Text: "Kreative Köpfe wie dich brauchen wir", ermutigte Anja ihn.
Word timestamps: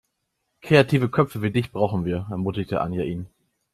"Kreative 0.61 1.09
Köpfe 1.11 1.43
wie 1.43 1.51
dich 1.51 1.71
brauchen 1.71 2.05
wir", 2.05 2.25
ermutigte 2.31 2.81
Anja 2.81 3.03
ihn. 3.03 3.27